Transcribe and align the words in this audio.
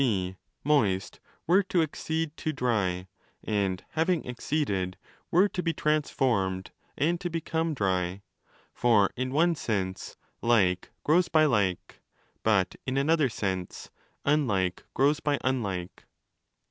g., 0.01 0.35
'moist' 0.63 1.19
were 1.45 1.61
to 1.61 1.83
accede 1.83 2.35
to 2.35 2.51
'dry' 2.51 3.07
and, 3.43 3.85
having 3.91 4.27
acceded, 4.27 4.97
were 5.29 5.47
to 5.47 5.61
be 5.61 5.73
transformed 5.73 6.71
and 6.97 7.21
to 7.21 7.29
become 7.29 7.75
'dry'. 7.75 8.23
For 8.73 9.11
in 9.15 9.31
one 9.31 9.53
sense' 9.53 10.17
Like 10.57 10.89
grows 11.03 11.27
by 11.27 11.45
Like', 11.45 12.01
but 12.41 12.75
in 12.87 12.97
another 12.97 13.29
sense' 13.29 13.91
Unlike 14.25 14.83
grows 14.95 15.19
by 15.19 15.37
Unlike'. 15.43 16.03